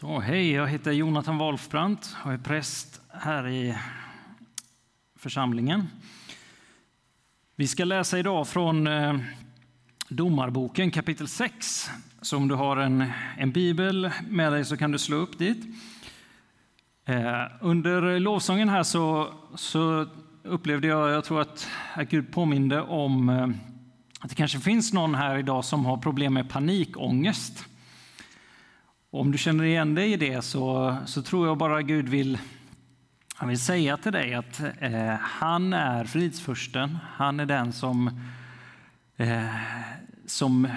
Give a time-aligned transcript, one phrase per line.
[0.00, 3.76] Så, hej, jag heter Jonathan Wolfbrandt och är präst här i
[5.18, 5.86] församlingen.
[7.56, 9.18] Vi ska läsa idag från eh,
[10.08, 11.90] Domarboken kapitel 6.
[12.20, 13.04] Så om du har en,
[13.36, 15.66] en bibel med dig så kan du slå upp dit.
[17.04, 20.06] Eh, under lovsången här så, så
[20.42, 23.48] upplevde jag, jag tror att, att Gud påminde om eh,
[24.20, 27.69] att det kanske finns någon här idag som har problem med panikångest.
[29.12, 32.38] Om du känner igen dig i det så, så tror jag bara Gud vill,
[33.34, 36.98] han vill säga till dig att eh, han är fridsfursten.
[37.16, 38.20] Han är den som,
[39.16, 39.54] eh,
[40.26, 40.68] som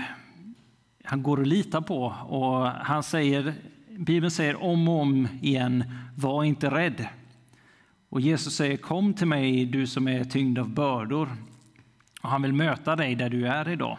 [1.03, 2.05] han går att lita på.
[2.05, 3.53] Och han säger,
[3.97, 5.83] Bibeln säger om och om igen,
[6.15, 7.07] var inte rädd.
[8.09, 11.29] Och Jesus säger kom till mig du som är tyngd av bördor.
[12.21, 13.97] Och han vill möta dig där du är idag.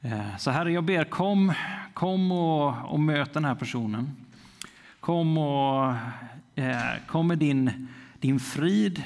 [0.00, 1.52] Eh, så Herre, jag ber kom,
[1.98, 4.16] kom och, och möt den här personen.
[5.00, 5.94] Kom, och,
[6.54, 7.88] eh, kom med din,
[8.20, 9.02] din frid,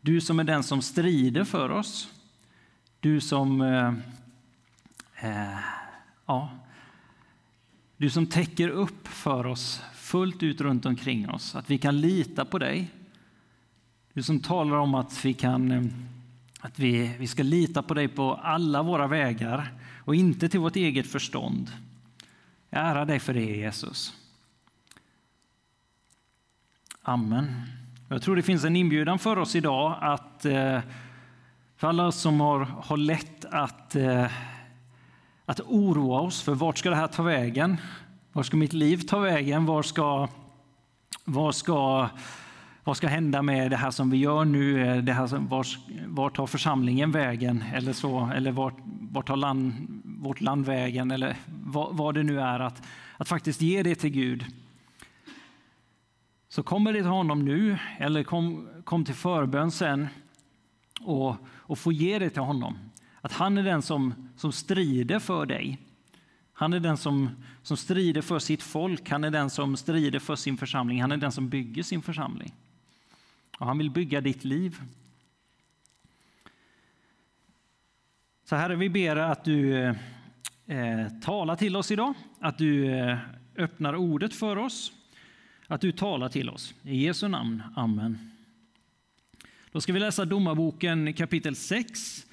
[0.00, 2.08] du som är den som strider för oss.
[3.00, 3.92] Du som, eh,
[5.30, 5.58] eh,
[6.26, 6.50] ja,
[7.96, 12.44] du som täcker upp för oss fullt ut runt omkring oss, att vi kan lita
[12.44, 12.90] på dig.
[14.12, 15.84] Du som talar om att vi, kan, eh,
[16.60, 20.76] att vi, vi ska lita på dig på alla våra vägar och inte till vårt
[20.76, 21.70] eget förstånd.
[22.70, 24.14] Jag ärar dig för det, Jesus.
[27.02, 27.62] Amen.
[28.08, 30.80] Jag tror det finns en inbjudan för oss idag att eh,
[31.76, 34.26] för alla oss som har, har lätt att, eh,
[35.44, 37.76] att oroa oss för vart ska det här ta vägen?
[38.32, 39.66] Var ska mitt liv ta vägen?
[39.66, 40.28] Var ska,
[41.24, 42.08] var ska,
[42.84, 44.86] vad ska hända med det här som vi gör nu?
[44.86, 45.66] Eh, det här som, var,
[46.06, 47.64] var tar församlingen vägen?
[47.74, 49.72] Eller, så, eller vart, vart tar land,
[50.04, 51.10] vårt land vägen?
[51.10, 52.60] Eller vad, vad det nu är.
[52.60, 52.82] Att,
[53.16, 54.44] att faktiskt ge det till Gud.
[56.48, 60.08] Så kommer det till honom nu, eller kom, kom till förbön sen
[61.00, 62.78] och, och få ge det till honom.
[63.20, 65.78] Att han är den som, som strider för dig.
[66.52, 67.30] Han är den som,
[67.62, 71.16] som strider för sitt folk, han är den som strider för sin församling, han är
[71.16, 72.54] den som bygger sin församling.
[73.60, 74.80] Och han vill bygga ditt liv.
[78.44, 79.82] Så Herre, vi ber att du
[80.66, 83.18] eh, talar till oss idag, att du eh,
[83.56, 84.92] öppnar ordet för oss,
[85.66, 86.74] att du talar till oss.
[86.82, 87.62] I Jesu namn.
[87.76, 88.30] Amen.
[89.72, 92.26] Då ska vi läsa Domarboken kapitel 6,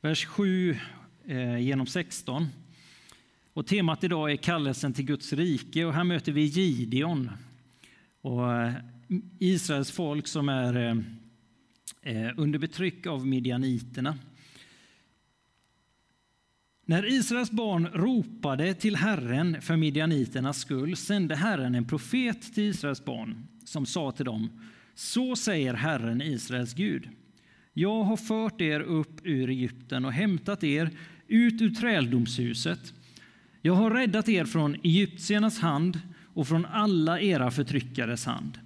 [0.00, 0.78] vers 7
[1.26, 2.48] eh, genom 16.
[3.52, 7.30] Och temat idag är kallelsen till Guds rike och här möter vi Gideon.
[8.20, 8.72] Och eh,
[9.38, 10.96] Israels folk som är eh,
[12.02, 14.18] eh, under betryck av midjaniterna.
[16.84, 23.04] När Israels barn ropade till Herren för midjaniternas skull sände Herren en profet till Israels
[23.04, 24.50] barn som sa till dem
[24.94, 27.08] Så säger Herren, Israels Gud.
[27.72, 30.90] Jag har fört er upp ur Egypten och hämtat er
[31.28, 32.94] ut ur träldomshuset.
[33.62, 36.00] Jag har räddat er från egyptiernas hand
[36.34, 38.58] och från alla era förtryckares hand.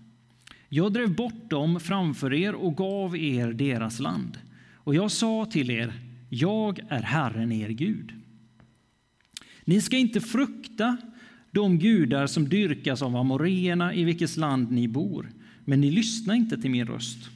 [0.74, 4.38] Jag drev bort dem framför er och gav er deras land.
[4.74, 5.92] Och jag sa till er,
[6.28, 8.12] jag är Herren er Gud.
[9.64, 10.96] Ni ska inte frukta
[11.50, 15.30] de gudar som dyrkas av amoreerna i vilket land ni bor,
[15.64, 17.30] men ni lyssnar inte till min röst.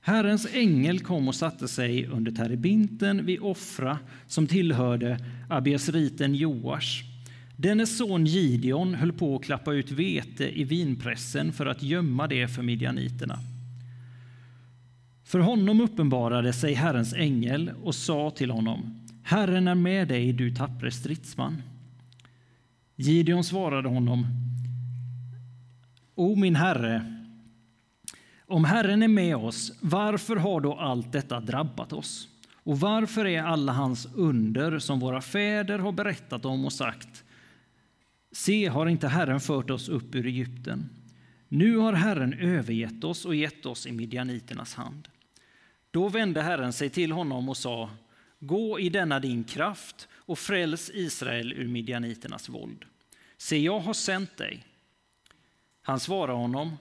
[0.00, 5.18] Herrens ängel kom och satte sig under terebinten vid Offra som tillhörde
[5.48, 7.02] abiesriten Joars.
[7.56, 12.48] Dennes son Gideon höll på att klappa ut vete i vinpressen för att gömma det
[12.48, 13.38] för midjaniterna.
[15.24, 20.54] För honom uppenbarade sig Herrens ängel och sa till honom Herren är med dig, du
[20.54, 21.62] tappre stridsman.
[22.96, 24.26] Gideon svarade honom
[26.14, 27.12] O min herre,
[28.46, 32.28] om Herren är med oss, varför har då allt detta drabbat oss?
[32.54, 37.24] Och varför är alla hans under som våra fäder har berättat om och sagt
[38.36, 40.90] Se, har inte Herren fört oss upp ur Egypten?
[41.48, 45.08] Nu har Herren övergett oss och gett oss i midjaniternas hand.
[45.90, 47.90] Då vände Herren sig till honom och sa
[48.38, 52.84] Gå i denna din kraft och fräls Israel ur midjaniternas våld.
[53.36, 54.64] Se, jag har sänt dig.
[55.82, 56.76] Han svarade honom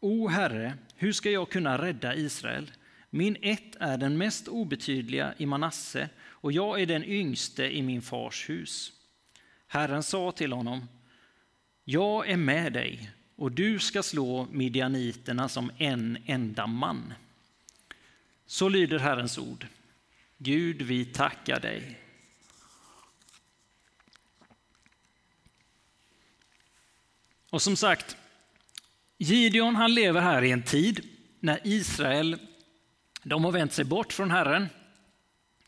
[0.00, 2.70] O Herre, hur ska jag kunna rädda Israel?
[3.10, 8.02] Min ett är den mest obetydliga i Manasse och jag är den yngste i min
[8.02, 8.92] fars hus.
[9.72, 10.88] Herren sa till honom,
[11.84, 17.14] jag är med dig och du ska slå midjaniterna som en enda man.
[18.46, 19.66] Så lyder Herrens ord.
[20.38, 21.98] Gud, vi tackar dig.
[27.50, 28.16] Och som sagt,
[29.18, 31.08] Gideon han lever här i en tid
[31.40, 32.38] när Israel
[33.22, 34.68] de har vänt sig bort från Herren.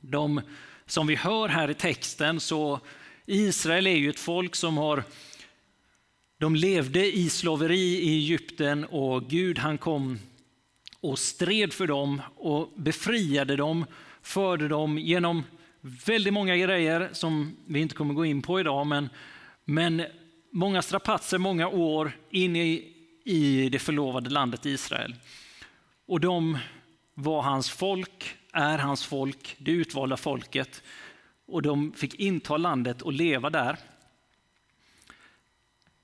[0.00, 0.40] De,
[0.86, 2.80] som vi hör här i texten så
[3.26, 5.04] Israel är ju ett folk som har
[6.38, 10.18] de levde i slaveri i Egypten och Gud han kom
[11.00, 13.84] och stred för dem och befriade dem,
[14.22, 15.42] förde dem genom
[15.80, 19.08] väldigt många grejer som vi inte kommer gå in på idag, men,
[19.64, 20.04] men
[20.50, 22.92] många strapatser, många år in i,
[23.24, 25.14] i det förlovade landet Israel.
[26.06, 26.58] Och de
[27.14, 30.82] var hans folk, är hans folk, det utvalda folket.
[31.46, 33.78] Och de fick inta landet och leva där.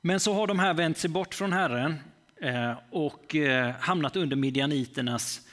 [0.01, 1.97] Men så har de här vänt sig bort från Herren
[2.37, 5.49] eh, och eh, hamnat under midjaniternas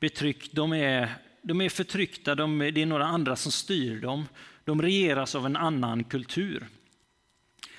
[0.00, 0.52] betryck.
[0.52, 4.28] De är, de är förtryckta, de, det är några andra som styr dem.
[4.64, 6.66] De regeras av en annan kultur.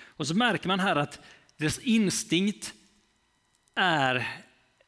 [0.03, 1.19] Och så märker man här att
[1.57, 2.73] deras instinkt
[3.75, 4.27] är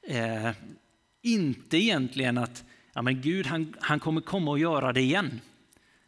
[0.01, 0.51] eh,
[1.21, 5.41] inte egentligen att ja, men Gud han, han kommer komma och göra det igen.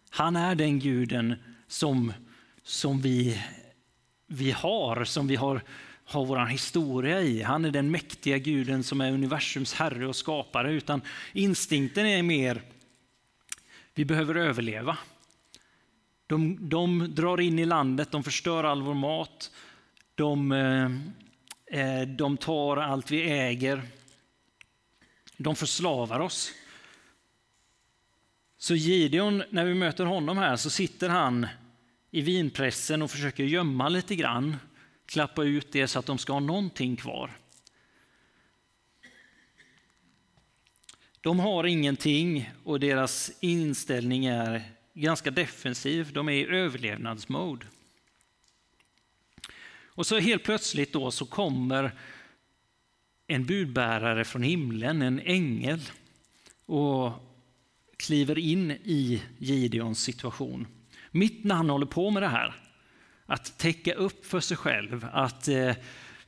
[0.09, 1.35] Han är den guden
[1.67, 2.13] som,
[2.63, 3.43] som vi,
[4.27, 5.61] vi har, som vi har,
[6.05, 7.41] har vår historia i.
[7.41, 10.71] Han är den mäktiga guden som är universums herre och skapare.
[10.71, 11.01] Utan
[11.33, 12.61] instinkten är mer,
[13.93, 14.97] vi behöver överleva.
[16.27, 19.51] De, de drar in i landet, de förstör all vår mat.
[20.15, 20.91] De, eh,
[21.79, 23.81] eh, de tar allt vi äger.
[25.37, 26.51] De förslavar oss.
[28.61, 31.47] Så Gideon, när vi möter honom här så sitter han
[32.11, 34.57] i vinpressen och försöker gömma lite grann,
[35.05, 37.31] klappa ut det så att de ska ha någonting kvar.
[41.21, 44.63] De har ingenting och deras inställning är
[44.93, 46.13] ganska defensiv.
[46.13, 47.65] De är i överlevnadsmode.
[49.85, 51.91] Och så helt plötsligt då så kommer
[53.27, 55.81] en budbärare från himlen, en ängel,
[56.65, 57.28] och
[57.99, 60.67] kliver in i Gideons situation.
[61.11, 62.55] Mitt när han håller på med det här,
[63.25, 65.75] att täcka upp för sig själv, att eh,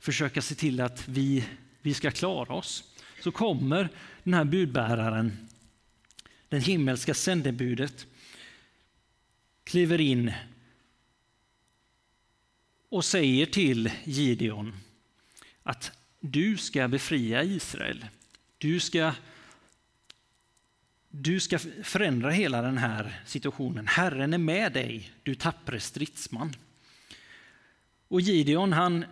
[0.00, 1.44] försöka se till att vi,
[1.82, 2.84] vi ska klara oss,
[3.20, 3.88] så kommer
[4.22, 5.48] den här budbäraren,
[6.48, 8.06] det himmelska sändebudet,
[9.64, 10.32] kliver in
[12.88, 14.72] och säger till Gideon
[15.62, 18.06] att du ska befria Israel.
[18.58, 19.12] Du ska,
[21.14, 23.86] du ska förändra hela den här situationen.
[23.86, 26.56] Herren är med dig, du tappre stridsman.
[28.08, 29.04] Och Gideon, han,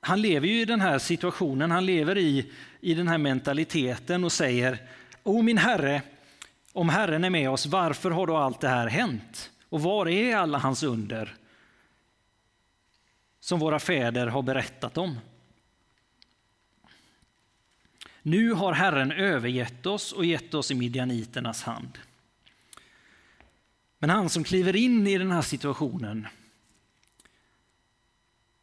[0.00, 4.32] han lever ju i den här situationen, han lever i, i den här mentaliteten och
[4.32, 4.78] säger,
[5.22, 6.02] O min Herre,
[6.72, 9.50] om Herren är med oss, varför har då allt det här hänt?
[9.68, 11.34] Och var är alla hans under
[13.40, 15.18] som våra fäder har berättat om?
[18.22, 21.98] Nu har Herren övergett oss och gett oss i midjaniternas hand.
[23.98, 26.26] Men han som kliver in i den här situationen,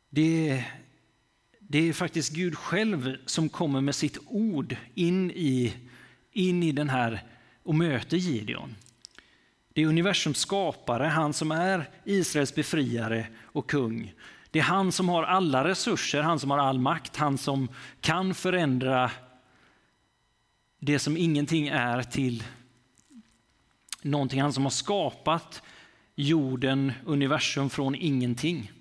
[0.09, 0.65] det,
[1.59, 5.73] det är faktiskt Gud själv som kommer med sitt ord in i,
[6.31, 7.23] in i den här
[7.63, 8.75] och möter Gideon.
[9.73, 14.13] Det är universums skapare, han som är Israels befriare och kung.
[14.51, 17.67] Det är han som har alla resurser, han som har all makt, han som
[18.01, 19.11] kan förändra
[20.79, 22.43] det som ingenting är till
[24.01, 24.41] någonting.
[24.41, 25.61] Han som har skapat
[26.15, 28.71] jorden, universum från ingenting.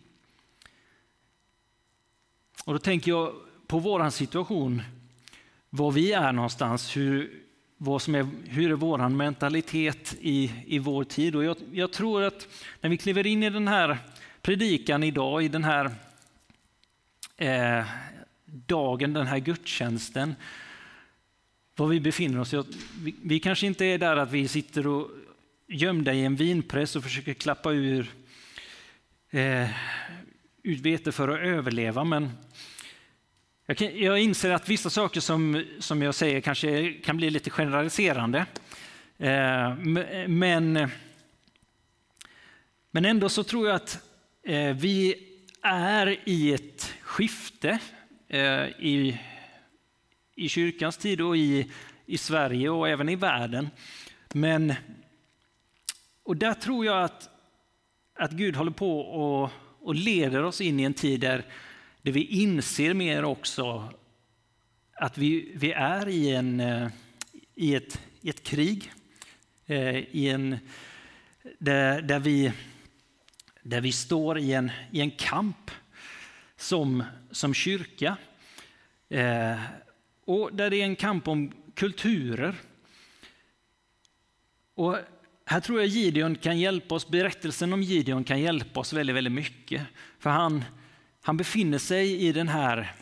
[2.64, 3.33] Och då tänker jag
[3.67, 4.83] på vår situation,
[5.71, 7.43] var vi är någonstans, hur,
[7.76, 11.37] vad som är, hur är vår mentalitet i, i vår tid.
[11.37, 12.49] Och jag, jag tror att
[12.81, 13.99] när vi kliver in i den här
[14.43, 15.90] predikan idag, i den här
[17.37, 17.85] eh,
[18.45, 20.35] dagen, den här gudstjänsten,
[21.78, 22.54] var vi befinner oss.
[23.02, 25.11] Vi, vi kanske inte är där att vi sitter och
[25.66, 28.11] gömda i en vinpress och försöker klappa ur
[29.30, 29.70] eh,
[30.62, 32.30] ut vete för att överleva, men
[33.66, 37.50] jag, kan, jag, inser att vissa saker som, som jag säger kanske kan bli lite
[37.50, 38.47] generaliserande.
[39.18, 39.75] Eh,
[40.26, 40.90] men,
[42.90, 44.02] men ändå så tror jag att
[44.42, 45.14] eh, vi
[45.62, 47.78] är i ett skifte
[48.28, 49.20] eh, i
[50.38, 51.71] i kyrkans tid och i,
[52.07, 53.71] i Sverige och även i världen.
[54.33, 54.75] Men,
[56.23, 57.28] och där tror jag att,
[58.14, 61.45] att Gud håller på och, och leder oss in i en tid där,
[62.02, 63.92] där vi inser mer också
[64.92, 66.88] att vi, vi är i, en, eh,
[67.54, 68.92] i, ett, i ett krig.
[69.66, 70.59] Eh, I en,
[71.59, 72.52] där, där, vi,
[73.62, 75.71] där vi står i en, i en kamp.
[76.57, 78.16] som, som kyrka.
[79.09, 79.61] Eh,
[80.28, 82.54] och där det är en kamp om kulturer.
[84.75, 84.97] Och
[85.44, 89.32] här tror jag Gideon kan hjälpa oss, berättelsen om Gideon kan hjälpa oss väldigt, väldigt
[89.32, 89.82] mycket.
[90.18, 90.64] För han,
[91.23, 92.92] han befinner sig i den här,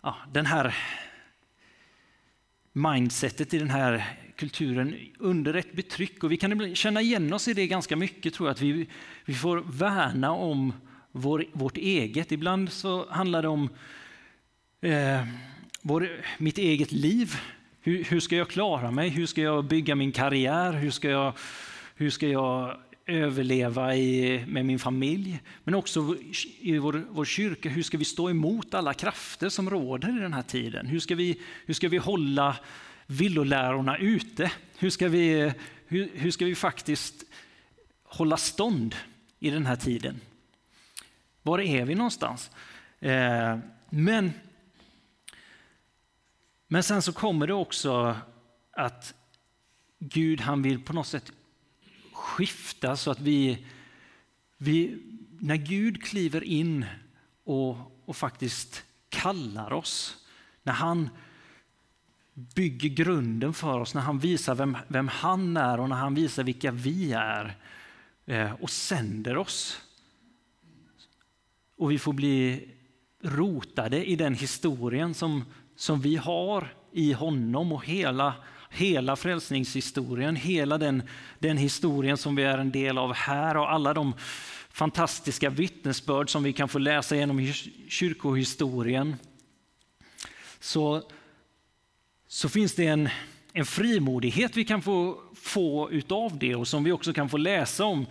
[0.00, 0.76] ja, den här
[2.72, 6.24] mindsetet, i den här kulturen under ett betryck.
[6.24, 8.86] Och vi kan känna igen oss i det ganska mycket, tror jag, att vi,
[9.24, 10.72] vi får värna om
[11.12, 12.32] vår, vårt eget.
[12.32, 13.68] Ibland så handlar det om
[14.80, 15.26] eh,
[15.82, 16.08] vår,
[16.38, 17.36] mitt eget liv.
[17.80, 19.08] Hur, hur, ska jag klara mig?
[19.08, 20.72] Hur ska jag bygga min karriär?
[20.72, 21.32] Hur ska jag,
[21.94, 25.40] hur ska jag överleva i, med min familj?
[25.64, 26.16] Men också
[26.60, 30.32] i vår, vår kyrka, hur ska vi stå emot alla krafter som råder i den
[30.32, 30.86] här tiden?
[30.86, 32.56] Hur ska vi, hur ska vi hålla
[33.06, 34.52] villolärorna ute?
[34.78, 35.52] Hur ska vi,
[35.86, 37.24] hur, hur ska vi faktiskt
[38.04, 38.94] hålla stånd
[39.38, 40.20] i den här tiden?
[41.42, 42.50] Var är vi någonstans?
[43.00, 43.58] Eh,
[43.90, 44.32] men,
[46.72, 48.16] men sen så kommer det också
[48.72, 49.14] att
[49.98, 51.32] Gud han vill på något sätt
[52.12, 53.66] skifta så att vi,
[54.56, 55.02] vi
[55.38, 56.86] när Gud kliver in
[57.44, 60.16] och, och faktiskt kallar oss,
[60.62, 61.08] när han
[62.34, 66.44] bygger grunden för oss, när han visar vem, vem han är och när han visar
[66.44, 67.56] vilka vi är
[68.26, 69.80] eh, och sänder oss.
[71.76, 72.68] Och vi får bli
[73.22, 75.44] rotade i den historien som,
[75.80, 78.34] som vi har i honom och hela,
[78.70, 81.02] hela frälsningshistorien, hela den,
[81.38, 84.14] den historien som vi är en del av här och alla de
[84.70, 87.52] fantastiska vittnesbörd som vi kan få läsa genom
[87.88, 89.16] kyrkohistorien.
[90.58, 91.02] Så
[92.28, 93.08] så finns det en,
[93.52, 97.84] en frimodighet vi kan få, få utav det och som vi också kan få läsa
[97.84, 98.06] om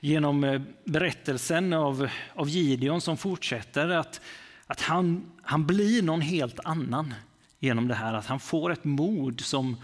[0.00, 3.88] genom eh, berättelsen av, av Gideon som fortsätter.
[3.88, 4.20] Att,
[4.66, 7.14] att han, han blir någon helt annan
[7.58, 8.14] genom det här.
[8.14, 9.76] Att han får ett mod som,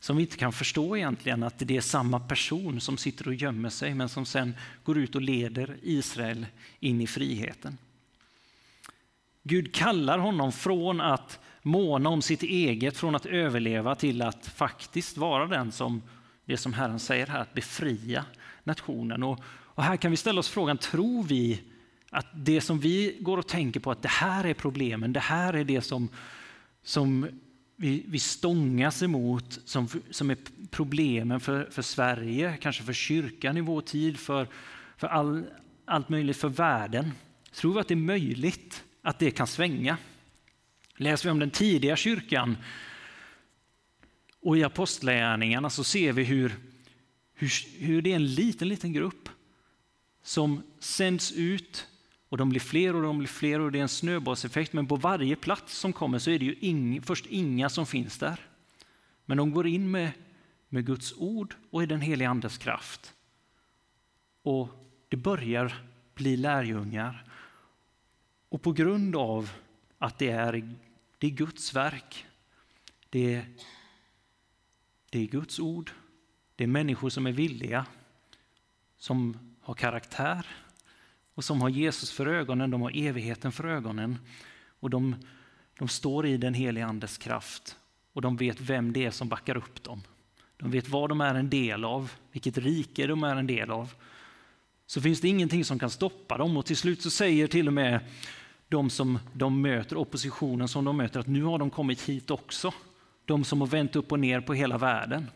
[0.00, 1.42] som vi inte kan förstå egentligen.
[1.42, 4.54] Att det är samma person som sitter och gömmer sig men som sen
[4.84, 6.46] går ut och leder Israel
[6.80, 7.78] in i friheten.
[9.42, 15.16] Gud kallar honom från att måna om sitt eget från att överleva till att faktiskt
[15.16, 16.02] vara den som,
[16.44, 18.24] det som Herren säger här, att befria
[18.64, 19.22] nationen.
[19.22, 21.62] Och, och här kan vi ställa oss frågan, tror vi
[22.16, 25.52] att det som vi går och tänker på, att det här är problemen, det här
[25.52, 26.08] är det som,
[26.82, 27.28] som
[27.76, 30.36] vi, vi stångas emot, som, som är
[30.70, 34.48] problemen för, för Sverige, kanske för kyrkan i vår tid, för,
[34.96, 35.44] för all,
[35.84, 37.12] allt möjligt för världen.
[37.52, 39.96] Tror vi att det är möjligt att det kan svänga?
[40.96, 42.56] Läser vi om den tidiga kyrkan
[44.40, 46.54] och i apostlagärningarna så ser vi hur,
[47.34, 49.28] hur, hur det är en liten, liten grupp
[50.22, 51.86] som sänds ut
[52.28, 54.72] och de blir fler och de blir fler och det är en snöbollseffekt.
[54.72, 58.18] Men på varje plats som kommer så är det ju ing, först inga som finns
[58.18, 58.40] där.
[59.24, 60.12] Men de går in med,
[60.68, 63.14] med Guds ord och i den heliga Andes kraft.
[64.42, 64.68] Och
[65.08, 67.24] det börjar bli lärjungar.
[68.48, 69.50] Och på grund av
[69.98, 70.74] att det är,
[71.18, 72.26] det är Guds verk.
[73.10, 73.46] Det är,
[75.10, 75.90] det är Guds ord.
[76.56, 77.86] Det är människor som är villiga,
[78.96, 80.46] som har karaktär
[81.36, 84.18] och som har Jesus för ögonen, de har evigheten för ögonen.
[84.80, 85.16] Och de,
[85.78, 87.76] de står i den helige Andes kraft
[88.12, 90.02] och de vet vem det är som backar upp dem.
[90.56, 93.92] De vet vad de är en del av, vilket rike de är en del av.
[94.86, 97.72] Så finns det ingenting som kan stoppa dem och till slut så säger till och
[97.72, 98.00] med
[98.68, 102.74] de som de möter, oppositionen som de möter, att nu har de kommit hit också.
[103.24, 105.26] De som har vänt upp och ner på hela världen.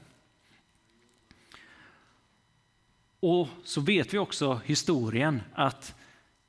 [3.21, 5.95] Och så vet vi också historien att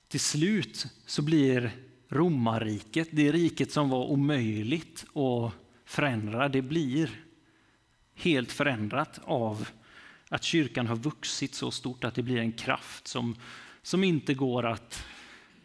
[0.08, 1.72] till slut så blir
[2.10, 5.54] romarriket, det riket som var omöjligt att
[5.86, 7.24] förändra, det blir
[8.16, 9.68] helt förändrat av
[10.30, 13.36] att kyrkan har vuxit så stort att det blir en kraft som,
[13.82, 15.06] som inte går att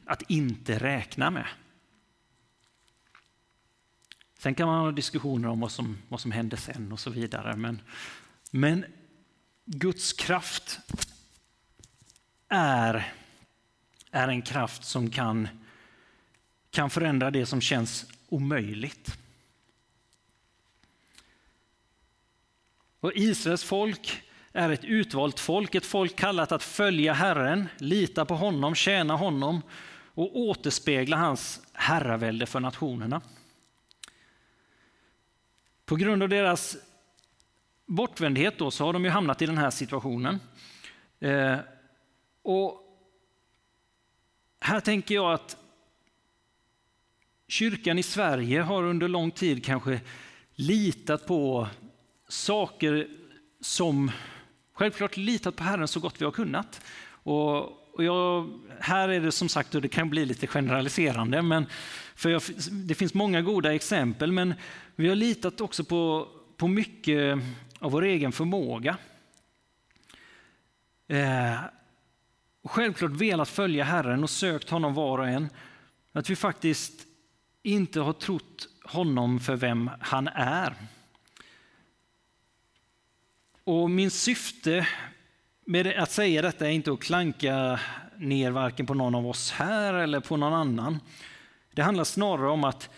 [0.07, 1.47] att inte räkna med.
[4.39, 7.57] Sen kan man ha diskussioner om vad som, vad som hände sen och så vidare.
[7.57, 7.81] Men,
[8.51, 8.85] men
[9.69, 10.79] Guds kraft
[12.49, 13.13] är,
[14.11, 15.49] är en kraft som kan,
[16.71, 19.19] kan förändra det som känns omöjligt.
[23.01, 28.35] Och Israels folk är ett utvalt folk, ett folk kallat att följa Herren, lita på
[28.35, 29.63] honom, tjäna honom
[30.15, 33.21] och återspegla hans herravälde för nationerna.
[35.85, 36.77] På grund av deras
[37.87, 40.40] bortvändhet då, så har de ju hamnat i den här situationen.
[41.21, 41.57] Eh,
[42.43, 42.83] och
[44.61, 45.57] här tänker jag att
[47.49, 50.00] kyrkan i Sverige har under lång tid kanske
[50.55, 51.69] litat på
[52.28, 53.09] saker
[53.61, 54.11] som
[54.73, 56.81] självklart litat på Herren så gott vi har kunnat.
[57.09, 57.57] Och,
[57.95, 58.50] och jag,
[58.81, 61.66] här är det som sagt, och det kan bli lite generaliserande, men
[62.14, 64.55] för jag, det finns många goda exempel, men
[64.97, 67.38] vi har litat också på, på mycket
[67.87, 68.97] av vår egen förmåga.
[71.09, 71.59] Eh,
[72.64, 75.49] självklart velat följa Herren och sökt honom var och en.
[76.12, 77.07] Att vi faktiskt
[77.62, 80.75] inte har trott honom för vem han är.
[83.64, 84.88] Och min syfte
[85.64, 87.81] med att säga detta är inte att klanka
[88.16, 91.00] ner varken på någon av oss här eller på någon annan.
[91.73, 92.90] Det handlar snarare om att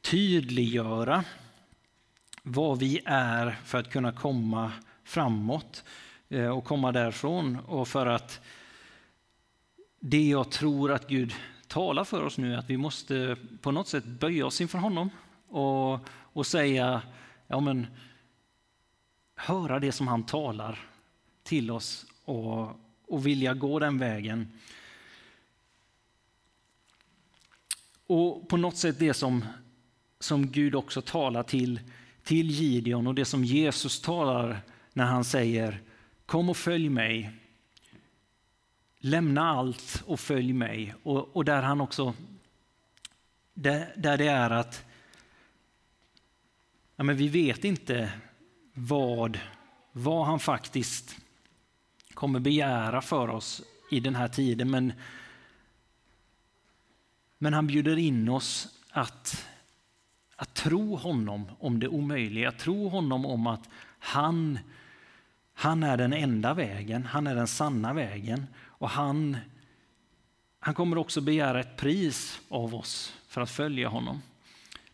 [0.00, 1.24] tydliggöra
[2.48, 4.72] vad vi är för att kunna komma
[5.04, 5.84] framåt
[6.28, 8.40] eh, och komma därifrån och för att
[10.00, 11.34] det jag tror att Gud
[11.66, 15.10] talar för oss nu är att vi måste på något sätt böja oss inför honom
[15.48, 17.02] och, och säga,
[17.46, 17.86] ja men
[19.34, 20.78] höra det som han talar
[21.42, 22.68] till oss och,
[23.06, 24.52] och vilja gå den vägen.
[28.06, 29.44] Och på något sätt det som,
[30.20, 31.80] som Gud också talar till,
[32.28, 34.60] till Gideon och det som Jesus talar
[34.92, 35.80] när han säger
[36.26, 37.30] kom och följ mig.
[38.98, 40.94] Lämna allt och följ mig.
[41.02, 42.14] Och, och där han också,
[43.54, 44.84] där, där det är att
[46.96, 48.12] ja, men vi vet inte
[48.72, 49.38] vad,
[49.92, 51.16] vad han faktiskt
[52.14, 54.70] kommer begära för oss i den här tiden.
[54.70, 54.92] Men,
[57.38, 59.48] men han bjuder in oss att,
[60.40, 63.68] att tro honom om det omöjliga, att tro honom om att
[63.98, 64.58] han,
[65.54, 69.36] han är den enda vägen, han är den sanna vägen och han,
[70.60, 74.22] han kommer också begära ett pris av oss för att följa honom.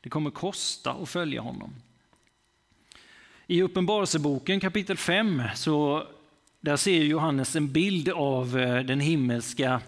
[0.01, 1.75] Det kommer kosta att följa honom.
[3.47, 6.07] I Uppenbarelseboken kapitel 5 så
[6.61, 9.81] där ser Johannes en bild av eh, den himmelska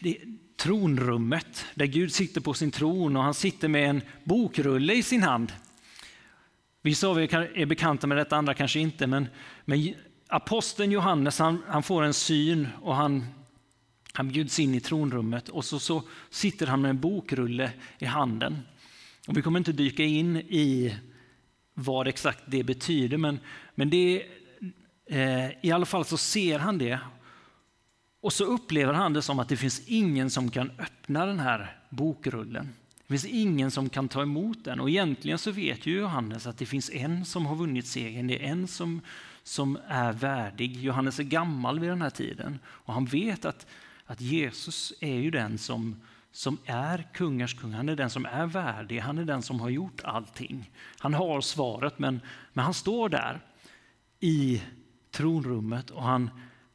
[0.00, 0.18] det,
[0.60, 5.22] tronrummet där Gud sitter på sin tron och han sitter med en bokrulle i sin
[5.22, 5.52] hand.
[6.82, 9.06] Vissa av er är bekanta med detta, andra kanske inte.
[9.06, 9.28] Men,
[9.64, 9.94] men
[10.28, 13.26] aposteln Johannes han, han, får en syn och han,
[14.12, 18.58] han bjuds in i tronrummet och så, så sitter han med en bokrulle i handen.
[19.28, 20.96] Och vi kommer inte dyka in i
[21.74, 23.38] vad exakt det betyder, men,
[23.74, 24.22] men det,
[25.06, 26.98] eh, i alla fall så ser han det.
[28.20, 31.76] Och så upplever han det som att det finns ingen som kan öppna den här
[31.88, 32.68] bokrullen.
[33.10, 34.80] Det finns ingen som kan ta emot den.
[34.80, 38.26] Och egentligen så vet ju Johannes att det finns en som har vunnit segern.
[38.26, 39.00] Det är en som,
[39.42, 40.76] som är värdig.
[40.76, 43.66] Johannes är gammal vid den här tiden och han vet att,
[44.06, 46.00] att Jesus är ju den som,
[46.32, 47.72] som är kungars kung.
[47.72, 48.98] Han är den som är värdig.
[48.98, 50.70] Han är den som har gjort allting.
[50.98, 52.20] Han har svaret, men,
[52.52, 53.40] men han står där
[54.20, 54.62] i
[55.10, 56.30] tronrummet och han,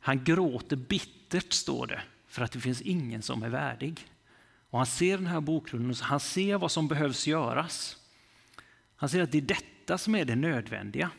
[0.06, 4.08] han gråter bittert, står det, för att det finns ingen som är värdig.
[4.70, 7.98] Och han ser den här bokrullen och han ser vad som behövs göras.
[8.96, 11.12] Han ser att det är detta som är det nödvändiga.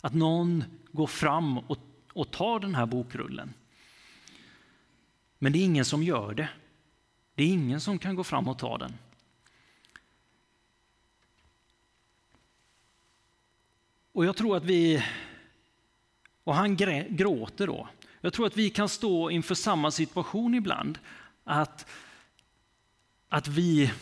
[0.00, 1.78] Att någon går fram och,
[2.12, 3.54] och tar den här bokrullen.
[5.38, 6.48] Men det är ingen som gör det.
[7.34, 8.94] Det är ingen som kan gå fram och ta den.
[14.12, 15.04] Och jag tror att vi,
[16.48, 16.76] och han
[17.10, 17.88] gråter då.
[18.20, 20.98] Jag tror att vi kan stå inför samma situation ibland.
[21.44, 21.86] Att,
[23.28, 23.92] att vi,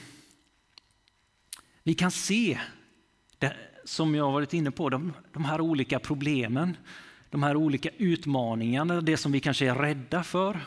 [1.82, 2.58] vi kan se,
[3.38, 6.76] det, som jag varit inne på, de, de här olika problemen,
[7.30, 10.60] de här olika utmaningarna, det som vi kanske är rädda för,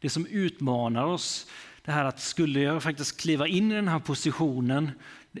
[0.00, 1.46] det som utmanar oss.
[1.82, 4.90] Det här att skulle jag faktiskt kliva in i den här positionen,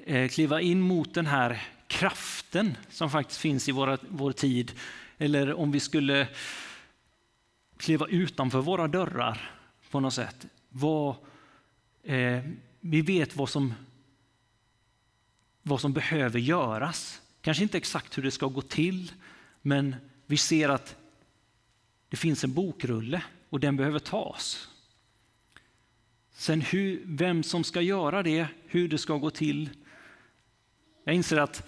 [0.06, 4.72] eh, kliva in mot den här kraften som faktiskt finns i våra, vår tid,
[5.18, 6.28] eller om vi skulle
[7.76, 9.50] kliva utanför våra dörrar
[9.90, 10.46] på något sätt.
[10.68, 11.16] Vad,
[12.02, 12.44] eh,
[12.80, 13.74] vi vet vad som,
[15.62, 17.22] vad som behöver göras.
[17.40, 19.12] Kanske inte exakt hur det ska gå till,
[19.62, 20.96] men vi ser att
[22.08, 24.68] det finns en bokrulle och den behöver tas.
[26.32, 29.70] Sen hur, vem som ska göra det, hur det ska gå till.
[31.04, 31.66] Jag inser att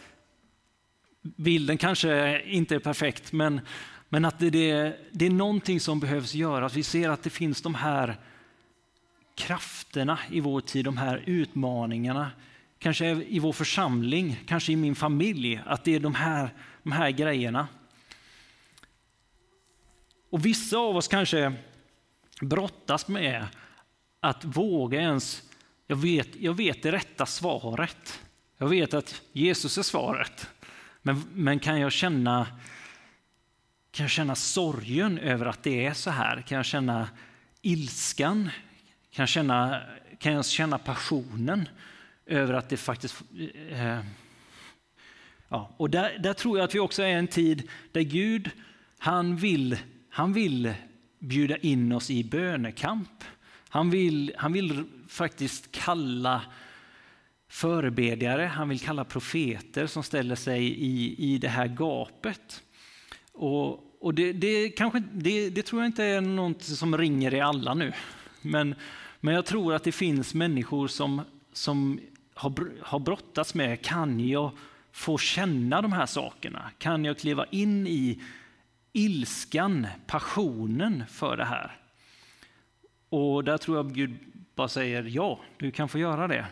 [1.23, 3.61] bilden kanske inte är perfekt, men,
[4.09, 6.75] men att det, det, det är någonting som behövs göras.
[6.75, 8.17] Vi ser att det finns de här
[9.35, 12.31] krafterna i vår tid, de här utmaningarna.
[12.79, 16.51] Kanske i vår församling, kanske i min familj, att det är de här,
[16.83, 17.69] de här grejerna.
[20.31, 21.53] Och vissa av oss kanske
[22.41, 23.47] brottas med
[24.21, 25.43] att våga ens,
[25.87, 28.21] jag vet, jag vet det rätta svaret.
[28.59, 30.49] Jag vet att Jesus är svaret.
[31.09, 32.47] Men, men kan, jag känna,
[33.91, 36.43] kan jag känna sorgen över att det är så här?
[36.43, 37.09] Kan jag känna
[37.63, 38.51] ilskan?
[39.11, 39.83] Kan jag känna,
[40.19, 41.69] kan jag känna passionen
[42.27, 43.23] över att det faktiskt...
[43.71, 43.99] Eh,
[45.49, 48.51] ja, och där, där tror jag att vi också är en tid där Gud,
[48.99, 49.79] han vill,
[50.11, 50.75] han vill
[51.19, 53.25] bjuda in oss i bönekamp.
[53.69, 56.43] Han vill, han vill faktiskt kalla
[57.49, 62.63] förebedjare, han vill kalla profeter som ställer sig i, i det här gapet.
[63.33, 67.41] Och, och det, det, kanske, det, det tror jag inte är något som ringer i
[67.41, 67.93] alla nu.
[68.43, 68.75] Men,
[69.21, 72.01] men jag tror att det finns människor som, som
[72.35, 74.51] har, har brottats med, kan jag
[74.93, 76.71] få känna de här sakerna?
[76.79, 78.23] Kan jag kliva in i
[78.93, 81.77] ilskan, passionen för det här?
[83.09, 84.19] Och där tror jag Gud
[84.55, 86.47] bara säger ja, du kan få göra det.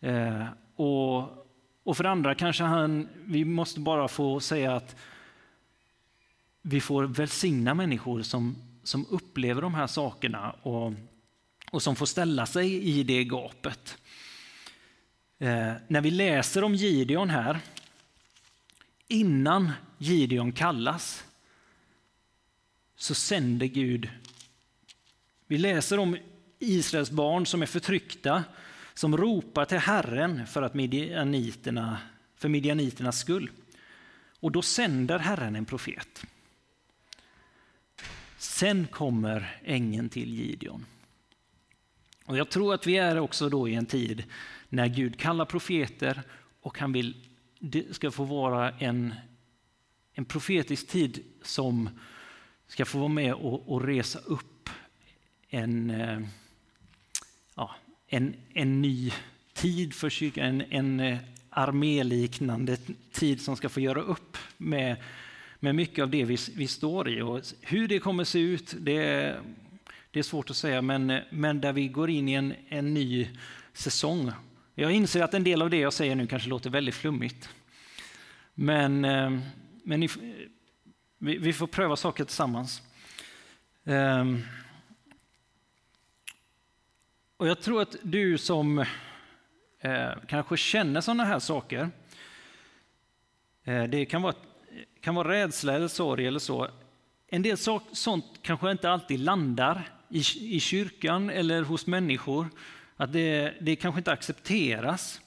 [0.00, 1.46] Eh, och,
[1.82, 4.96] och för andra kanske han, vi måste bara få säga att
[6.62, 10.92] vi får välsigna människor som, som upplever de här sakerna och,
[11.70, 13.98] och som får ställa sig i det gapet.
[15.38, 17.58] Eh, när vi läser om Gideon här,
[19.08, 21.24] innan Gideon kallas,
[22.96, 24.10] så sänder Gud.
[25.46, 26.16] Vi läser om
[26.58, 28.44] Israels barn som är förtryckta,
[28.94, 31.98] som ropar till Herren för, att midjaniterna,
[32.36, 33.50] för midjaniternas skull.
[34.40, 36.24] Och då sänder Herren en profet.
[38.38, 40.86] Sen kommer ängeln till Gideon.
[42.24, 44.24] Och jag tror att vi är också då i en tid
[44.68, 46.22] när Gud kallar profeter
[46.60, 47.26] och han vill
[47.60, 49.14] det ska få vara en,
[50.12, 51.90] en profetisk tid som
[52.66, 54.70] ska få vara med och, och resa upp
[55.48, 56.20] en, eh,
[57.54, 57.74] ja,
[58.12, 59.12] en, en ny
[59.52, 61.18] tid för kyrkan, en, en eh,
[61.50, 62.76] arméliknande
[63.12, 64.96] tid som ska få göra upp med,
[65.60, 67.20] med mycket av det vi, vi står i.
[67.22, 69.36] Och hur det kommer se ut, det,
[70.10, 73.28] det är svårt att säga, men, men där vi går in i en, en ny
[73.72, 74.30] säsong.
[74.74, 77.48] Jag inser att en del av det jag säger nu kanske låter väldigt flummigt.
[78.54, 79.38] Men, eh,
[79.84, 80.08] men ni,
[81.18, 82.82] vi, vi får pröva saker tillsammans.
[83.84, 84.42] Um,
[87.40, 88.78] och jag tror att du som
[89.80, 91.90] eh, kanske känner sådana här saker,
[93.64, 94.34] eh, det kan vara,
[95.00, 96.68] kan vara rädsla eller sorg eller så.
[97.28, 100.22] En del så, sånt kanske inte alltid landar i,
[100.56, 102.46] i kyrkan eller hos människor.
[102.96, 105.20] Att det, det kanske inte accepteras.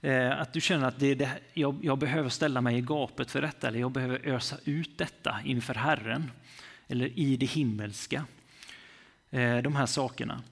[0.00, 3.40] Eh, att du känner att det, det, jag, jag behöver ställa mig i gapet för
[3.40, 6.30] detta, eller jag behöver ösa ut detta inför Herren,
[6.88, 8.24] eller i det himmelska.
[9.30, 10.42] Eh, de här sakerna.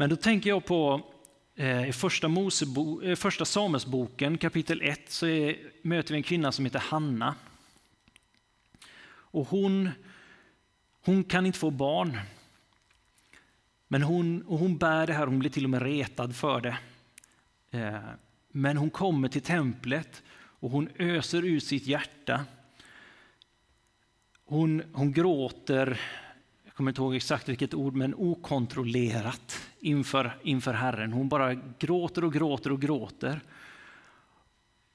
[0.00, 1.00] Men då tänker jag på
[1.56, 6.52] eh, i första, Mosebo, eh, första Samuelsboken kapitel 1 så är, möter vi en kvinna
[6.52, 7.34] som heter Hanna.
[9.08, 9.90] Och hon,
[11.04, 12.20] hon kan inte få barn.
[13.88, 16.78] Men hon, och hon bär det här, hon blir till och med retad för det.
[17.70, 18.00] Eh,
[18.48, 22.44] men hon kommer till templet och hon öser ut sitt hjärta.
[24.44, 26.00] Hon, hon gråter
[26.78, 31.12] kommer inte ihåg exakt vilket ord, men okontrollerat inför, inför Herren.
[31.12, 33.40] Hon bara gråter och gråter och gråter.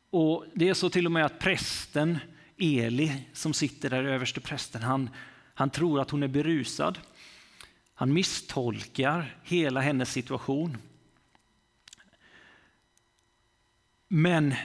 [0.09, 2.19] Och Det är så till och med att prästen
[2.57, 5.09] Eli som sitter där, överste prästen, han,
[5.53, 6.99] han tror att hon är berusad.
[7.93, 10.77] Han misstolkar hela hennes situation.
[14.07, 14.55] Men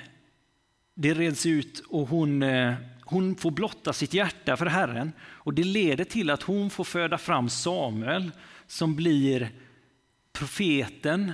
[0.94, 5.64] det reds ut och hon, eh, hon får blotta sitt hjärta för Herren och det
[5.64, 8.30] leder till att hon får föda fram Samuel
[8.66, 9.50] som blir
[10.38, 11.32] profeten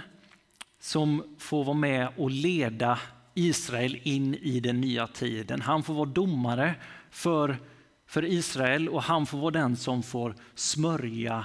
[0.80, 2.98] som får vara med och leda
[3.34, 5.60] Israel in i den nya tiden.
[5.60, 6.74] Han får vara domare
[7.10, 7.58] för,
[8.06, 11.44] för Israel och han får vara den som får smörja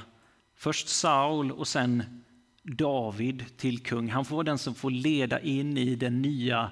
[0.56, 2.24] först Saul och sen
[2.64, 4.10] David till kung.
[4.10, 6.72] Han får vara den som får leda in i den nya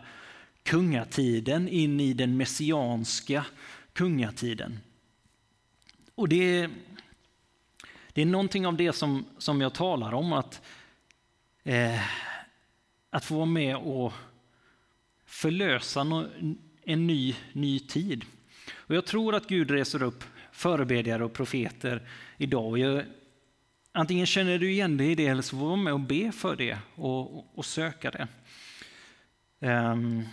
[0.64, 3.46] kungatiden, in i den messianska
[3.94, 4.80] kungatiden.
[6.16, 6.70] Och det,
[8.14, 10.62] det är någonting av det som, som jag talar om, att,
[11.68, 12.02] eh,
[13.10, 14.14] att få vara med och
[15.26, 16.28] förlösa no,
[16.84, 18.26] en ny, ny tid.
[18.74, 22.78] Och jag tror att Gud reser upp förebedjare och profeter idag.
[22.78, 23.04] Jag,
[23.92, 26.32] antingen känner du igen dig i det eller så får du vara med och be
[26.32, 28.28] för det och, och, och söka det.
[29.60, 30.28] Um,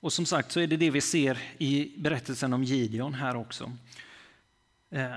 [0.00, 3.72] och som sagt så är det det vi ser i berättelsen om Gideon här också.
[4.94, 5.14] Uh,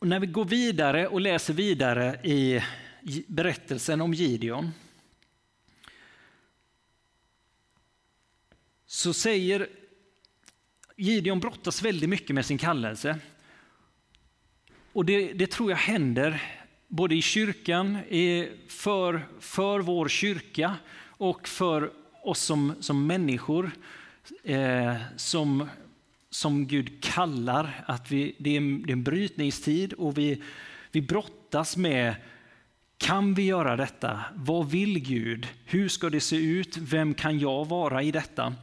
[0.00, 2.62] och när vi går vidare och läser vidare i
[3.26, 4.70] berättelsen om Gideon
[8.86, 9.68] så säger
[10.96, 13.18] Gideon brottas väldigt mycket med sin kallelse.
[14.92, 16.42] Och det, det tror jag händer
[16.88, 17.98] både i kyrkan,
[18.68, 23.70] för, för vår kyrka och för oss som, som människor
[24.42, 25.68] eh, som,
[26.30, 27.84] som Gud kallar.
[27.86, 30.42] Att vi, det, är en, det är en brytningstid och vi,
[30.92, 32.14] vi brottas med
[32.98, 34.20] kan vi göra detta?
[34.34, 35.48] Vad vill Gud?
[35.64, 36.76] Hur ska det se ut?
[36.76, 38.54] Vem kan jag vara i detta?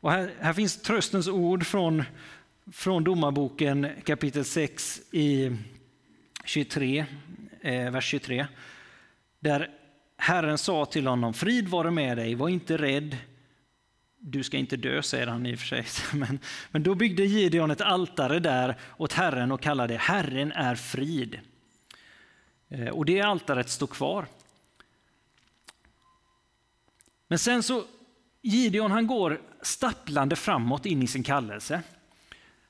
[0.00, 2.04] Och här, här finns tröstens ord från,
[2.72, 5.56] från Domarboken kapitel 6 i
[6.44, 7.06] 23,
[7.60, 8.46] eh, vers 23.
[9.40, 9.70] Där
[10.16, 13.16] Herren sa till honom, frid vare med dig, var inte rädd.
[14.26, 15.86] Du ska inte dö, säger han i och för sig.
[16.18, 16.38] Men,
[16.70, 21.40] men då byggde Gideon ett altare där åt Herren och kallade det Herren är frid.
[22.68, 24.26] Eh, och det altaret står kvar.
[27.28, 27.84] Men sen så,
[28.42, 31.82] Gideon han går stapplande framåt in i sin kallelse.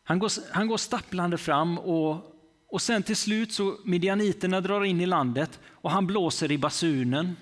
[0.05, 2.37] Han går, han går stapplande fram och,
[2.69, 7.37] och sen till slut så midjaniterna drar in i landet och han blåser i basunen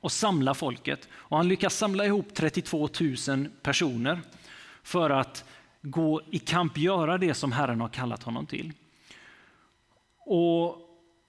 [0.00, 1.08] och samla folket.
[1.12, 2.88] Och han lyckas samla ihop 32
[3.28, 4.20] 000 personer
[4.82, 5.44] för att
[5.82, 8.72] gå i kamp, göra det som Herren har kallat honom till.
[10.26, 10.88] Och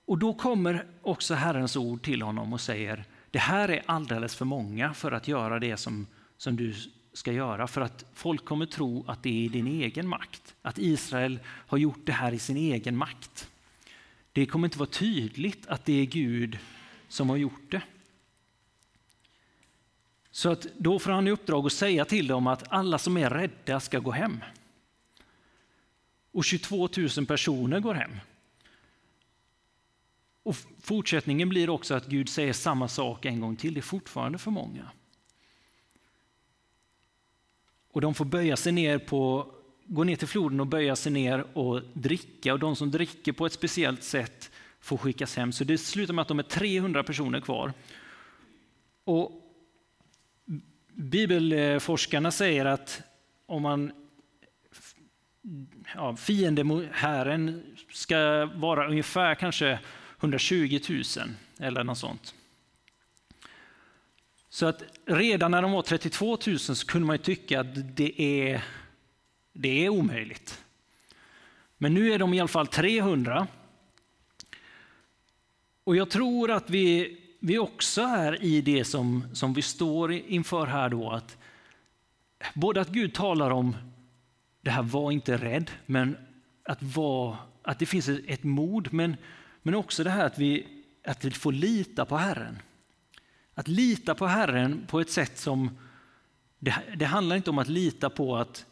[0.09, 4.45] och då kommer också Herrens ord till honom och säger, det här är alldeles för
[4.45, 6.73] många för att göra det som, som du
[7.13, 10.55] ska göra, för att folk kommer tro att det är i din egen makt.
[10.61, 13.49] Att Israel har gjort det här i sin egen makt.
[14.31, 16.57] Det kommer inte vara tydligt att det är Gud
[17.07, 17.81] som har gjort det.
[20.39, 23.29] Så att då får han i uppdrag att säga till dem att alla som är
[23.29, 24.43] rädda ska gå hem.
[26.31, 28.11] Och 22 000 personer går hem.
[30.43, 33.73] Och fortsättningen blir också att Gud säger samma sak en gång till.
[33.73, 34.91] Det är fortfarande för många.
[37.91, 39.51] Och de får böja sig ner på,
[39.85, 42.53] gå ner till floden och böja sig ner och dricka.
[42.53, 45.51] Och de som dricker på ett speciellt sätt får skickas hem.
[45.51, 47.73] Så det slutar med att de är 300 personer kvar.
[49.03, 49.45] Och
[50.99, 53.01] Bibelforskarna säger att
[53.45, 53.91] om man
[55.95, 59.79] ja, fiendehären ska vara ungefär kanske
[60.19, 61.03] 120 000
[61.59, 62.33] eller något sånt.
[64.49, 68.63] Så att redan när de var 32 000 så kunde man tycka att det är,
[69.53, 70.63] det är omöjligt.
[71.77, 73.47] Men nu är de i alla fall 300.
[75.83, 80.65] Och jag tror att vi, vi också är i det som, som vi står inför
[80.65, 81.11] här då.
[81.11, 81.37] Att
[82.53, 83.75] både att Gud talar om
[84.61, 86.17] det här var inte rädd, men
[86.63, 88.93] att, var, att det finns ett mod.
[88.93, 89.15] Men
[89.61, 90.67] men också det här att vi,
[91.03, 92.59] att vi får lita på Herren.
[93.53, 95.77] Att lita på Herren på ett sätt som,
[96.59, 98.65] det, det handlar inte om att lita på att,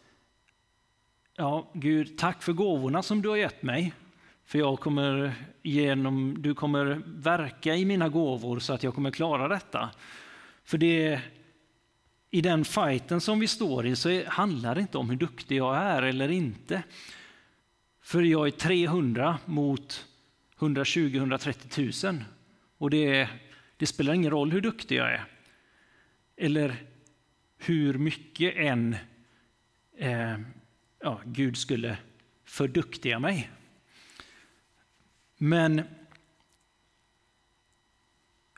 [1.36, 3.94] ja Gud, tack för gåvorna som du har gett mig.
[4.48, 9.48] För jag kommer genom, du kommer verka i mina gåvor så att jag kommer klara
[9.48, 9.90] detta.
[10.64, 11.22] För det,
[12.32, 15.78] i den fighten som vi står i så handlar det inte om hur duktig jag
[15.78, 16.84] är eller inte.
[18.02, 20.06] För jag är 300 mot
[20.60, 22.24] 120-130 000.
[22.78, 23.30] Och det,
[23.78, 25.26] det, spelar ingen roll hur duktig jag är.
[26.38, 26.76] Eller
[27.58, 28.96] hur mycket än
[29.98, 30.38] eh,
[31.00, 31.98] ja, Gud skulle
[32.46, 33.50] förduktiga mig.
[35.38, 35.82] Men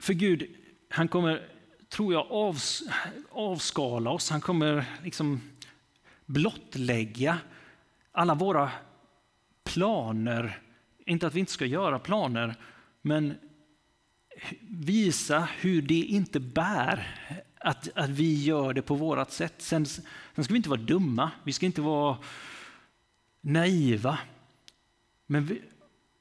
[0.01, 0.55] för Gud,
[0.89, 1.49] han kommer,
[1.89, 2.83] tror jag, avs,
[3.29, 4.29] avskala oss.
[4.29, 5.41] Han kommer liksom
[6.25, 7.37] blottlägga
[8.11, 8.71] alla våra
[9.63, 10.61] planer
[11.09, 12.55] inte att vi inte ska göra planer,
[13.01, 13.33] men
[14.61, 17.17] visa hur det inte bär
[17.57, 19.55] att, att vi gör det på vårt sätt.
[19.57, 22.17] Sen, sen ska vi inte vara dumma, vi ska inte vara
[23.41, 24.19] naiva.
[25.25, 25.61] Men vi,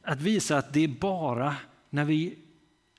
[0.09, 1.57] att visa att det är bara
[1.91, 2.39] när vi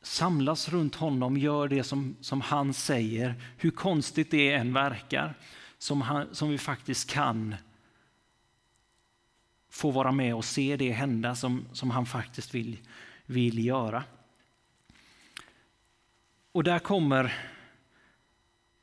[0.02, 5.34] samlas runt honom, gör det som, som han säger, hur konstigt det än verkar,
[5.78, 7.56] som, han, som vi faktiskt kan
[9.70, 12.78] få vara med och se det hända som, som han faktiskt vill,
[13.26, 14.04] vill göra.
[16.52, 17.34] Och där kommer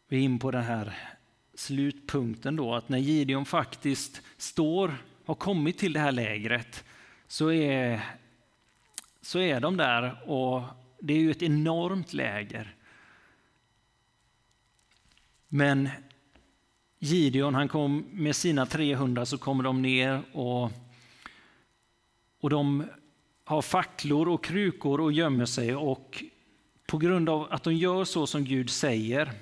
[0.09, 0.99] vi in på den här
[1.55, 6.85] slutpunkten då, att när Gideon faktiskt står, har kommit till det här lägret,
[7.29, 8.01] så är,
[9.21, 10.63] så är de där och
[10.99, 12.75] det är ju ett enormt läger.
[15.49, 15.89] Men
[16.99, 20.73] Gideon han kom med sina 300 så kommer de ner och
[22.41, 22.85] och de
[23.45, 26.25] har facklor och krukor och gömmer sig och
[26.87, 29.33] på grund av att de gör så som Gud säger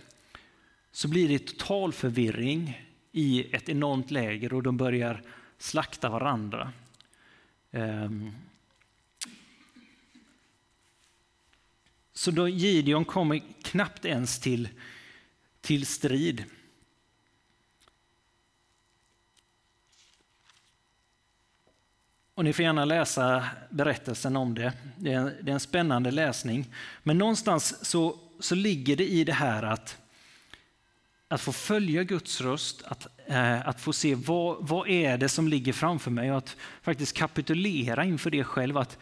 [0.93, 5.23] så blir det total förvirring i ett enormt läger och de börjar
[5.59, 6.73] slakta varandra.
[7.75, 8.33] Ehm.
[12.13, 14.69] Så då Gideon kommer knappt ens till,
[15.61, 16.45] till strid.
[22.35, 24.73] Och ni får gärna läsa berättelsen om det.
[24.97, 26.75] Det är, det är en spännande läsning.
[27.03, 29.99] Men någonstans så, så ligger det i det här att,
[31.29, 35.49] att få följa Guds röst, att, eh, att få se vad, vad är det som
[35.49, 38.77] ligger framför mig och att faktiskt kapitulera inför det själv.
[38.77, 38.99] Att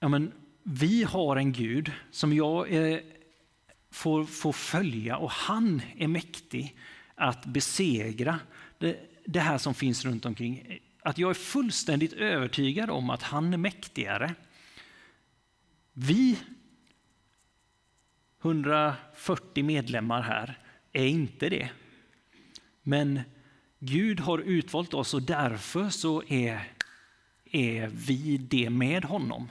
[0.00, 2.98] ja, men, vi har en Gud som jag eh,
[3.90, 6.76] får, får följa och han är mäktig
[7.14, 8.40] att besegra
[8.78, 13.52] det, det här som finns runt omkring att jag är fullständigt övertygad om att han
[13.52, 14.34] är mäktigare.
[15.92, 16.38] Vi
[18.42, 20.61] 140 medlemmar här
[20.92, 21.70] är inte det.
[22.82, 23.20] Men
[23.78, 26.72] Gud har utvalt oss och därför så är,
[27.44, 29.48] är vi det med honom.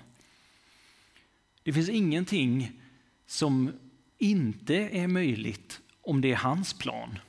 [1.63, 2.81] Det finns ingenting
[3.25, 3.71] som
[4.17, 7.19] inte är möjligt om det är hans plan.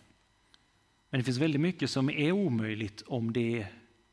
[1.10, 3.66] Men det finns väldigt mycket som är omöjligt om det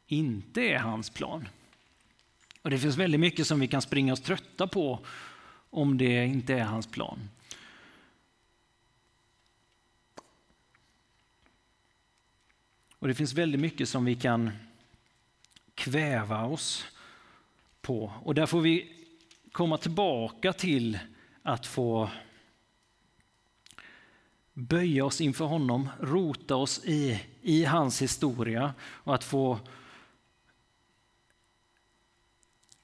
[0.07, 1.47] inte är hans plan.
[2.61, 4.99] Och Det finns väldigt mycket som vi kan springa oss trötta på
[5.69, 7.19] om det inte är hans plan.
[12.99, 14.51] Och Det finns väldigt mycket som vi kan
[15.75, 16.85] kväva oss
[17.81, 18.13] på.
[18.23, 18.95] Och där får vi
[19.51, 20.99] komma tillbaka till
[21.43, 22.09] att få
[24.53, 29.59] böja oss inför honom, rota oss i, i hans historia och att få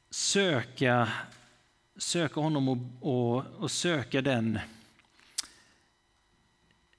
[0.10, 1.12] söka,
[1.98, 4.60] söka honom och, och, och söka den,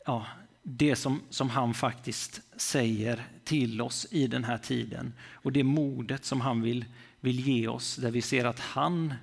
[0.04, 0.26] ja,
[0.68, 5.12] det som, som han faktiskt säger till oss i den här tiden.
[5.32, 6.84] Och det modet som han vill,
[7.20, 9.14] vill ge oss, där vi ser att han,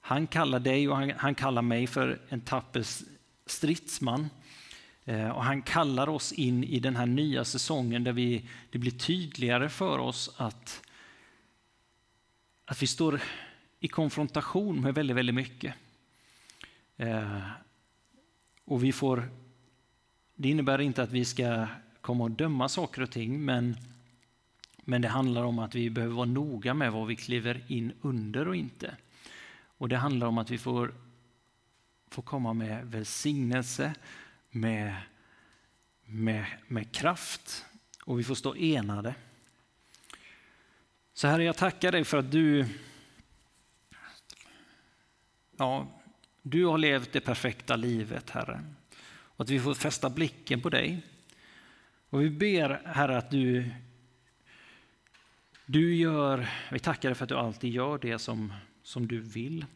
[0.00, 2.84] han kallar dig och han, han kallar mig för en tapper
[3.46, 4.28] stridsman.
[5.04, 8.90] Eh, och han kallar oss in i den här nya säsongen där vi, det blir
[8.90, 10.82] tydligare för oss att
[12.64, 13.20] att vi står
[13.80, 15.74] i konfrontation med väldigt, väldigt mycket.
[16.96, 17.40] Eh,
[18.64, 19.28] och vi får,
[20.34, 21.66] det innebär inte att vi ska
[22.00, 23.76] komma och döma saker och ting, men,
[24.76, 28.48] men det handlar om att vi behöver vara noga med vad vi kliver in under
[28.48, 28.96] och inte.
[29.78, 30.94] Och det handlar om att vi får,
[32.10, 33.94] får komma med välsignelse,
[34.50, 34.96] med,
[36.04, 37.64] med, med kraft
[38.04, 39.14] och vi får stå enade.
[41.14, 42.66] Så Herre, jag tackar dig för att du,
[45.56, 45.86] ja,
[46.42, 48.64] du har levt det perfekta livet, Herre.
[49.36, 51.02] Och att vi får fästa blicken på dig.
[52.10, 53.70] Och vi ber, Herre, att du,
[55.66, 59.66] du gör, vi tackar dig för att du alltid gör det som, som du vill.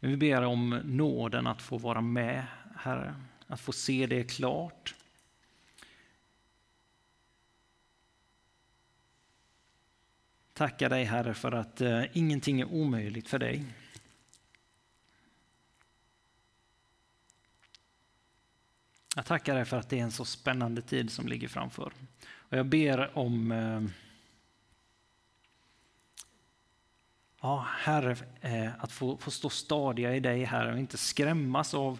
[0.00, 2.46] Men vi ber om nåden att få vara med,
[2.76, 3.14] Herre,
[3.46, 4.94] att få se det klart.
[10.52, 13.64] Tackar dig Herre för att eh, ingenting är omöjligt för dig.
[19.18, 21.92] Jag tackar dig för att det är en så spännande tid som ligger framför.
[22.22, 23.82] Och jag ber om eh,
[27.40, 31.98] ja, Herre, eh, att få, få stå stadiga i dig Herre och inte skrämmas av,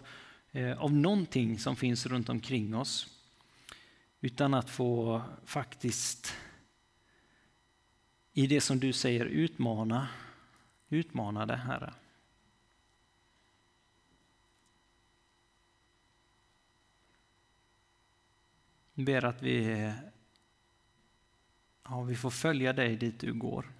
[0.51, 3.07] eh, av någonting som finns runt omkring oss.
[4.21, 6.35] Utan att få faktiskt
[8.33, 10.07] i det som du säger utmana,
[10.89, 11.93] utmana det, Herre.
[19.05, 19.91] Ber att vi,
[21.83, 23.73] ja, vi får följa dig dit du går.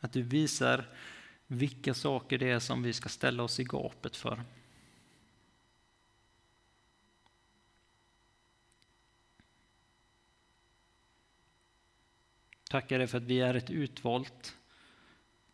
[0.00, 0.88] Att du visar
[1.46, 4.42] vilka saker det är som vi ska ställa oss i gapet för.
[12.70, 14.56] Tackar dig för att vi är ett utvalt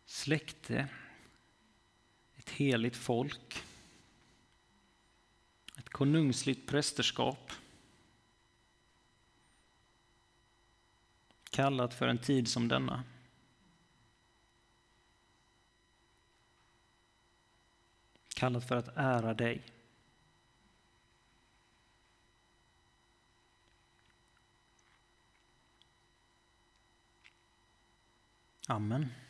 [0.07, 0.87] släkte,
[2.35, 3.63] ett heligt folk,
[5.77, 7.51] ett konungsligt prästerskap
[11.49, 13.03] kallat för en tid som denna.
[18.35, 19.63] Kallat för att ära dig.
[28.67, 29.26] Amen.